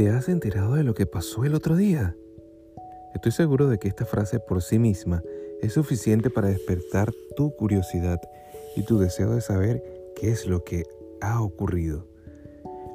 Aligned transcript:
¿Te 0.00 0.08
has 0.08 0.30
enterado 0.30 0.76
de 0.76 0.82
lo 0.82 0.94
que 0.94 1.04
pasó 1.04 1.44
el 1.44 1.54
otro 1.54 1.76
día? 1.76 2.16
Estoy 3.12 3.32
seguro 3.32 3.68
de 3.68 3.76
que 3.76 3.86
esta 3.86 4.06
frase 4.06 4.40
por 4.40 4.62
sí 4.62 4.78
misma 4.78 5.22
es 5.60 5.74
suficiente 5.74 6.30
para 6.30 6.48
despertar 6.48 7.12
tu 7.36 7.54
curiosidad 7.54 8.18
y 8.76 8.82
tu 8.84 8.98
deseo 8.98 9.34
de 9.34 9.42
saber 9.42 9.84
qué 10.16 10.30
es 10.30 10.46
lo 10.46 10.64
que 10.64 10.84
ha 11.20 11.42
ocurrido. 11.42 12.06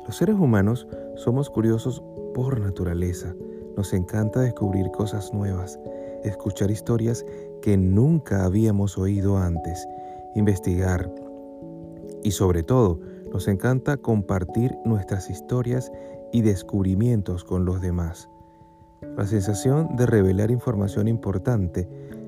Los 0.08 0.18
seres 0.18 0.34
humanos 0.34 0.88
somos 1.14 1.52
curiosos 1.52 2.02
por 2.34 2.60
naturaleza. 2.60 3.36
Nos 3.78 3.94
encanta 3.94 4.42
descubrir 4.42 4.88
cosas 4.88 5.32
nuevas, 5.32 5.80
escuchar 6.24 6.72
historias 6.72 7.24
que 7.62 7.78
nunca 7.78 8.46
habíamos 8.46 8.98
oído 8.98 9.38
antes, 9.38 9.88
investigar 10.34 11.14
y 12.24 12.32
sobre 12.32 12.64
todo 12.64 13.00
nos 13.32 13.48
encanta 13.48 13.98
compartir 13.98 14.76
nuestras 14.86 15.30
historias 15.30 15.92
y 16.36 16.42
descubrimientos 16.42 17.46
con 17.46 17.64
los 17.64 17.80
demás. 17.80 18.30
La 19.16 19.26
sensación 19.26 19.96
de 19.96 20.06
revelar 20.06 20.52
información 20.52 21.08
importante 21.08 21.88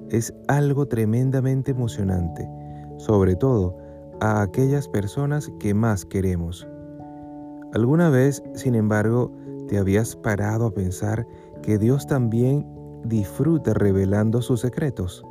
es 0.10 0.34
algo 0.48 0.86
tremendamente 0.86 1.72
emocionante, 1.72 2.50
sobre 3.00 3.36
todo 3.36 3.76
a 4.22 4.42
aquellas 4.42 4.88
personas 4.88 5.52
que 5.60 5.74
más 5.74 6.06
queremos. 6.06 6.66
¿Alguna 7.74 8.10
vez, 8.10 8.42
sin 8.54 8.76
embargo, 8.76 9.30
te 9.68 9.78
habías 9.78 10.16
parado 10.16 10.68
a 10.68 10.74
pensar 10.74 11.28
que 11.62 11.78
Dios 11.78 12.08
también 12.08 12.66
disfruta 13.04 13.74
revelando 13.74 14.42
sus 14.42 14.62
secretos? 14.62 15.22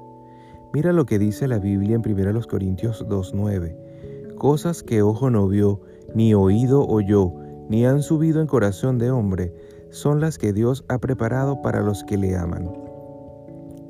Mira 0.74 0.92
lo 0.92 1.06
que 1.06 1.18
dice 1.18 1.48
la 1.48 1.58
Biblia 1.58 1.96
en 1.96 2.02
1 2.06 2.40
Corintios 2.42 3.06
2.9. 3.08 4.34
Cosas 4.34 4.82
que 4.82 5.00
ojo 5.00 5.30
no 5.30 5.48
vio, 5.48 5.80
ni 6.14 6.34
oído 6.34 6.86
oyó, 6.86 7.32
ni 7.68 7.86
han 7.86 8.02
subido 8.02 8.40
en 8.40 8.46
corazón 8.46 8.98
de 8.98 9.10
hombre, 9.10 9.52
son 9.90 10.20
las 10.20 10.38
que 10.38 10.52
Dios 10.52 10.84
ha 10.88 10.98
preparado 10.98 11.62
para 11.62 11.80
los 11.80 12.04
que 12.04 12.16
le 12.16 12.36
aman. 12.36 12.70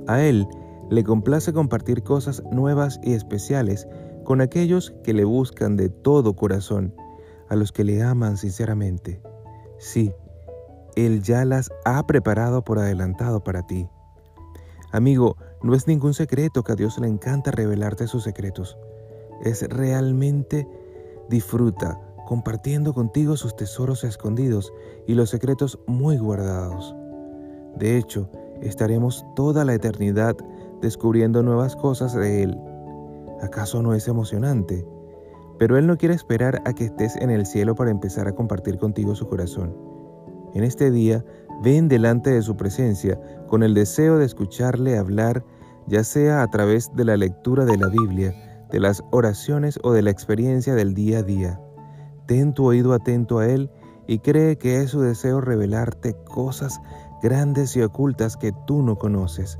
A 0.06 0.22
Él 0.22 0.46
le 0.91 1.02
complace 1.05 1.52
compartir 1.52 2.02
cosas 2.02 2.42
nuevas 2.52 3.00
y 3.02 3.14
especiales 3.14 3.88
con 4.24 4.41
aquellos 4.41 4.94
que 5.02 5.12
le 5.12 5.24
buscan 5.24 5.77
de 5.77 5.88
todo 5.88 6.34
corazón, 6.34 6.94
a 7.48 7.56
los 7.56 7.72
que 7.72 7.84
le 7.84 8.02
aman 8.02 8.36
sinceramente. 8.36 9.20
Sí, 9.78 10.12
Él 10.94 11.22
ya 11.22 11.44
las 11.44 11.70
ha 11.84 12.06
preparado 12.06 12.62
por 12.62 12.78
adelantado 12.78 13.42
para 13.42 13.66
ti. 13.66 13.88
Amigo, 14.92 15.36
no 15.62 15.74
es 15.74 15.86
ningún 15.86 16.14
secreto 16.14 16.62
que 16.62 16.72
a 16.72 16.77
Dios 16.77 16.98
le 16.98 17.08
encanta 17.08 17.50
revelarte 17.50 18.06
sus 18.06 18.22
secretos. 18.24 18.78
Es 19.44 19.68
realmente 19.68 20.66
disfruta 21.28 22.00
compartiendo 22.27 22.92
contigo 22.92 23.36
sus 23.36 23.56
tesoros 23.56 24.05
escondidos 24.05 24.74
y 25.06 25.14
los 25.14 25.30
secretos 25.30 25.78
muy 25.86 26.19
guardados. 26.19 26.94
De 27.77 27.96
hecho, 27.96 28.28
estaremos 28.60 29.24
toda 29.34 29.64
la 29.64 29.74
eternidad 29.74 30.36
descubriendo 30.83 31.42
nuevas 31.42 31.77
cosas 31.77 32.14
de 32.14 32.42
Él. 32.42 32.58
¿Acaso 33.41 33.83
no 33.83 33.94
es 33.94 34.08
emocionante? 34.08 34.86
Pero 35.58 35.78
Él 35.78 35.86
no 35.86 35.96
quiere 35.96 36.14
esperar 36.14 36.60
a 36.66 36.74
que 36.74 36.84
estés 36.84 37.16
en 37.16 37.30
el 37.30 37.46
cielo 37.46 37.74
para 37.74 37.91
empezar 37.91 38.28
a 38.28 38.34
compartir 38.34 38.77
contigo 38.77 39.14
su 39.14 39.27
corazón. 39.28 39.74
En 40.52 40.64
este 40.64 40.90
día, 40.90 41.24
ven 41.62 41.88
delante 41.88 42.30
de 42.30 42.42
su 42.42 42.56
presencia 42.56 43.20
con 43.46 43.62
el 43.62 43.72
deseo 43.72 44.18
de 44.18 44.27
escucharle 44.27 44.98
hablar, 44.98 45.44
ya 45.86 46.02
sea 46.02 46.42
a 46.42 46.48
través 46.48 46.94
de 46.94 47.05
la 47.05 47.16
lectura 47.16 47.64
de 47.64 47.77
la 47.77 47.88
Biblia, 47.88 48.66
de 48.70 48.80
las 48.80 49.02
oraciones 49.12 49.78
o 49.83 49.92
de 49.92 50.02
la 50.02 50.11
experiencia 50.11 50.74
del 50.74 50.92
día 50.94 51.18
a 51.18 51.22
día. 51.22 51.61
Ten 52.27 52.55
tu 52.55 52.66
oído 52.66 52.92
atento 52.92 53.38
a 53.38 53.46
Él 53.46 53.70
y 54.06 54.19
cree 54.19 54.58
que 54.58 54.80
es 54.80 54.91
su 54.91 55.00
deseo 55.00 55.41
revelarte 55.41 56.14
cosas 56.24 56.80
grandes 57.23 57.77
y 57.77 57.83
ocultas 57.83 58.36
que 58.36 58.52
tú 58.67 58.83
no 58.83 58.96
conoces. 58.96 59.58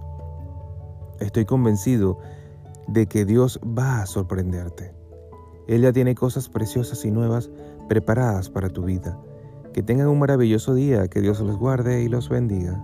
Estoy 1.21 1.45
convencido 1.45 2.19
de 2.89 3.07
que 3.07 3.25
Dios 3.25 3.61
va 3.67 4.03
a 4.03 4.07
sorprenderte. 4.07 4.95
Él 5.67 5.83
ya 5.83 5.93
tiene 5.93 6.15
cosas 6.15 6.49
preciosas 6.49 7.05
y 7.05 7.11
nuevas 7.11 7.51
preparadas 7.89 8.51
para 8.51 8.69
tu 8.69 8.85
vida. 8.85 9.19
Que 9.73 9.83
tengan 9.83 10.09
un 10.09 10.19
maravilloso 10.19 10.75
día, 10.75 11.09
que 11.09 11.21
Dios 11.21 11.41
los 11.41 11.59
guarde 11.59 12.03
y 12.03 12.09
los 12.09 12.29
bendiga. 12.29 12.83